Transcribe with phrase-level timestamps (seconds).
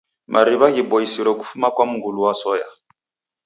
[0.33, 2.67] Mariw'a ghiboisiro kufuma kwa mngulu wa soya.